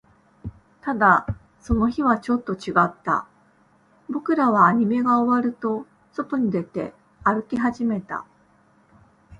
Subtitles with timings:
[0.81, 1.27] ただ、
[1.59, 3.27] その日はちょっと違った。
[4.09, 8.25] 僕らはアニメが終わると、外に出て、歩き始めた。